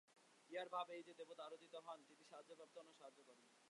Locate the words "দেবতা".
1.13-1.43